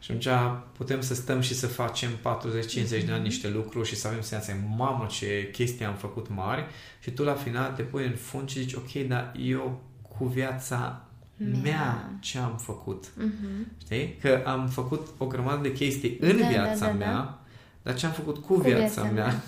[0.00, 0.28] Și atunci
[0.76, 4.54] putem să stăm și să facem 40-50 de ani niște lucruri și să avem senzația,
[4.76, 6.64] mamă, ce chestii am făcut mari
[7.00, 9.80] și tu la final te pui în fund și zici, ok, dar eu
[10.18, 11.04] cu viața
[11.36, 12.10] mea, Mea.
[12.20, 13.04] ce am făcut?
[13.16, 13.66] Mhm.
[13.84, 14.16] Știi?
[14.20, 16.92] Că am făcut o grămadă de chestii în Da, da, viața da, da.
[16.92, 17.38] mea,
[17.82, 19.34] dar ce am făcut cu, viața, mea?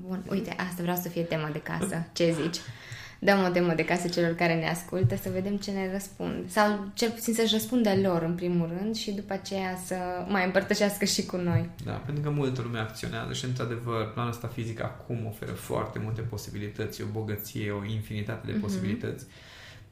[0.00, 2.04] Bun, uite, asta vreau să fie tema de casă.
[2.12, 2.56] Ce zici?
[3.18, 6.50] Dăm o temă de casă celor care ne ascultă să vedem ce ne răspund.
[6.50, 9.94] Sau cel puțin să-și răspundă lor în primul rând și după aceea să
[10.28, 11.70] mai împărtășească și cu noi.
[11.84, 16.20] Da, pentru că multă lume acționează și, într-adevăr, planul ăsta fizic acum oferă foarte multe
[16.20, 18.60] posibilități, o bogăție, o infinitate de Mhm.
[18.60, 19.24] posibilități.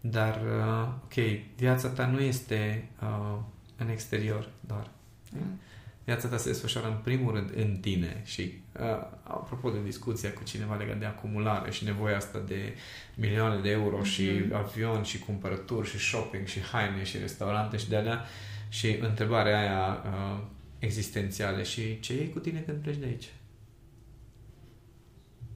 [0.00, 1.14] Dar, uh, ok,
[1.56, 3.38] viața ta nu este uh,
[3.76, 4.86] în exterior doar.
[5.32, 5.58] Mm.
[6.04, 8.84] Viața ta se desfășoară în primul rând în tine și uh,
[9.22, 12.74] apropo de discuția cu cineva legat de acumulare și nevoia asta de
[13.14, 14.06] milioane de euro Mhm.
[14.06, 18.24] și avion și cumpărături și shopping și haine și restaurante și de alea
[18.68, 20.40] și întrebarea aia uh,
[20.78, 23.28] existențială și ce iei cu tine când pleci de aici?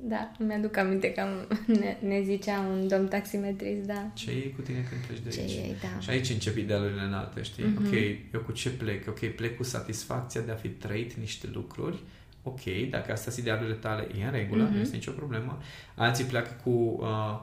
[0.00, 1.48] Da, mi-aduc aminte că am-
[1.80, 4.10] ne, ne zicea un domn taximetrist, da.
[4.14, 5.52] Ce iei cu tine când pleci de Ce aici?
[5.52, 6.00] e, da.
[6.00, 7.64] Și aici încep idealurile înalte, știi?
[7.64, 7.86] Mhm.
[7.86, 7.92] Ok,
[8.34, 9.08] eu cu ce plec?
[9.08, 11.98] Ok, plec cu satisfacția de a fi trăit niște lucruri.
[12.42, 14.72] Ok, dacă astea sunt idealurile tale, e în regulă, Mhm.
[14.72, 15.58] nu este nicio problemă.
[15.94, 17.40] Alții pleacă cu uh,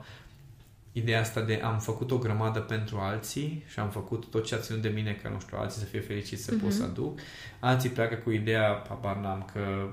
[0.92, 4.58] ideea asta de am făcut o grămadă pentru alții și am făcut tot ce a
[4.58, 6.92] ținut de mine ca, nu știu, alții să fie fericiți să pot să Mhm.
[6.92, 7.20] aduc.
[7.60, 9.90] Alții pleacă cu ideea, habar n-am, că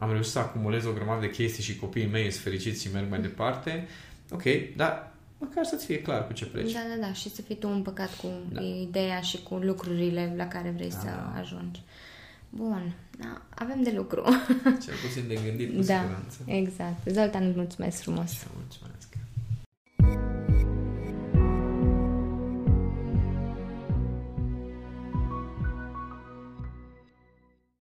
[0.00, 3.10] am reușit să acumulez o grămadă de chestii și copiii mei sunt fericiți și merg
[3.10, 3.88] mai departe.
[4.30, 4.42] Ok,
[4.76, 6.72] dar măcar să-ți fie clar cu ce pleci.
[6.72, 7.12] Da, da, da.
[7.12, 8.60] Și să fii tu împăcat cu Da.
[8.60, 11.34] ideea și cu lucrurile la care vrei Da, să da.
[11.40, 11.80] ajungi.
[12.50, 12.92] Bun.
[13.18, 14.22] Da, avem de lucru.
[14.84, 16.38] Cel puțin de gândit, cu da, siguranță.
[16.46, 17.08] exact.
[17.10, 18.30] Zoltan, îți mulțumesc frumos.
[18.30, 19.08] Și eu mulțumesc.